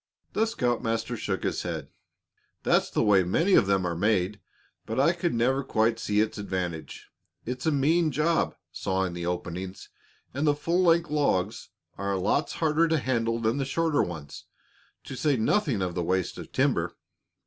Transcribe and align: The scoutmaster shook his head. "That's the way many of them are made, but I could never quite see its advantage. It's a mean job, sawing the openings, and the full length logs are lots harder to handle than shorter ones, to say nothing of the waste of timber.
The 0.33 0.47
scoutmaster 0.47 1.15
shook 1.15 1.43
his 1.43 1.61
head. 1.61 1.89
"That's 2.63 2.89
the 2.89 3.03
way 3.03 3.21
many 3.23 3.53
of 3.53 3.67
them 3.67 3.85
are 3.85 3.95
made, 3.95 4.39
but 4.87 4.99
I 4.99 5.13
could 5.13 5.31
never 5.35 5.63
quite 5.63 5.99
see 5.99 6.21
its 6.21 6.39
advantage. 6.39 7.11
It's 7.45 7.67
a 7.67 7.71
mean 7.71 8.09
job, 8.11 8.55
sawing 8.71 9.13
the 9.13 9.27
openings, 9.27 9.89
and 10.33 10.47
the 10.47 10.55
full 10.55 10.81
length 10.81 11.11
logs 11.11 11.69
are 11.99 12.17
lots 12.17 12.53
harder 12.53 12.87
to 12.87 12.97
handle 12.97 13.37
than 13.39 13.63
shorter 13.63 14.01
ones, 14.01 14.45
to 15.03 15.15
say 15.15 15.37
nothing 15.37 15.83
of 15.83 15.93
the 15.93 16.01
waste 16.03 16.39
of 16.39 16.51
timber. 16.51 16.95